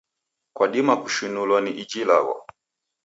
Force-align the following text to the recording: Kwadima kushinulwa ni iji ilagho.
Kwadima 0.55 0.93
kushinulwa 1.01 1.57
ni 1.61 1.71
iji 1.81 2.01
ilagho. 2.01 2.35